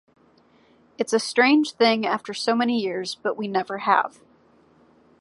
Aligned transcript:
It's 0.97 1.13
a 1.13 1.19
strange 1.19 1.73
thing 1.73 2.07
after 2.07 2.33
so 2.33 2.55
many 2.55 2.79
years 2.79 3.19
but 3.21 3.37
we 3.37 3.47
never 3.47 3.77
have. 3.77 4.19